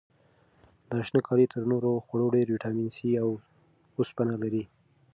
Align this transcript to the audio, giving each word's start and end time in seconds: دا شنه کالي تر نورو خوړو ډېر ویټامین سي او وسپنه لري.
دا 0.89 0.99
شنه 1.07 1.19
کالي 1.27 1.45
تر 1.53 1.61
نورو 1.71 1.91
خوړو 2.05 2.27
ډېر 2.35 2.47
ویټامین 2.49 2.87
سي 2.97 3.09
او 3.23 3.29
وسپنه 3.97 4.33
لري. 4.43 4.63